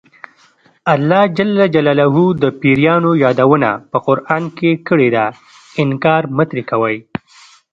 [0.93, 1.39] الله ج
[2.43, 5.25] د پیریانو یادونه په قران کې کړې ده
[5.83, 6.97] انکار مه ترې کوئ.